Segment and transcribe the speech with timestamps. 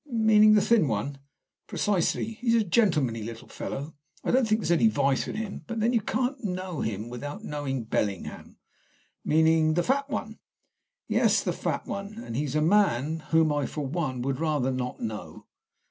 [0.11, 1.19] "Meaning the thin one?"
[1.67, 2.25] "Precisely.
[2.33, 3.93] He is a gentlemanly little fellow.
[4.23, 5.63] I don't think there is any vice in him.
[5.67, 8.57] But then you can't know him without knowing Bellingham."
[9.23, 10.39] "Meaning the fat one?"
[11.07, 12.15] "Yes, the fat one.
[12.17, 15.45] And he's a man whom I, for one, would rather not know."